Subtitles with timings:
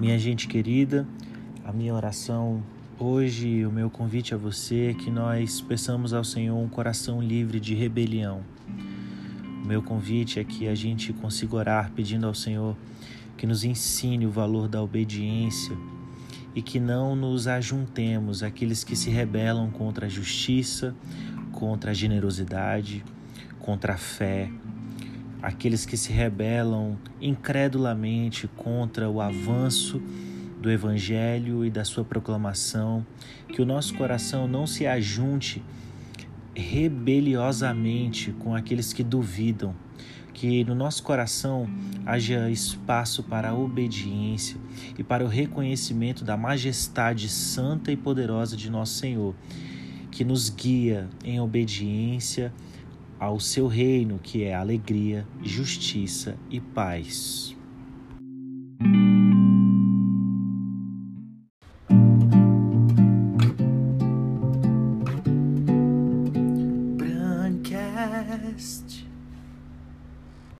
[0.00, 1.06] Minha gente querida,
[1.62, 2.62] a minha oração
[2.98, 7.60] hoje, o meu convite a você é que nós peçamos ao Senhor um coração livre
[7.60, 8.40] de rebelião.
[9.62, 12.74] O meu convite é que a gente consiga orar pedindo ao Senhor
[13.36, 15.76] que nos ensine o valor da obediência
[16.54, 20.94] e que não nos ajuntemos àqueles que se rebelam contra a justiça,
[21.52, 23.04] contra a generosidade,
[23.58, 24.50] contra a fé,
[25.42, 30.00] aqueles que se rebelam incredulamente contra o avanço
[30.60, 33.06] do Evangelho e da sua proclamação,
[33.48, 35.62] que o nosso coração não se ajunte
[36.54, 39.74] rebeliosamente com aqueles que duvidam,
[40.34, 41.68] que no nosso coração
[42.04, 44.58] haja espaço para a obediência
[44.98, 49.34] e para o reconhecimento da majestade santa e poderosa de nosso Senhor,
[50.10, 52.52] que nos guia em obediência
[53.20, 57.54] ao seu reino, que é alegria, justiça e paz.
[66.96, 69.09] Brandcast